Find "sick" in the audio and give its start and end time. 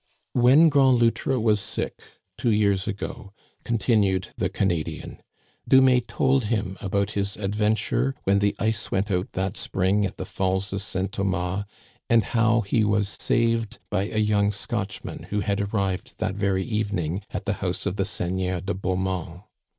1.59-1.99